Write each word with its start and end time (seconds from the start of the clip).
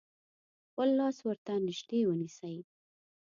خپل 0.69 0.87
لاس 0.99 1.17
ورته 1.27 1.53
نژدې 1.67 1.99
ونیسئ. 2.07 2.57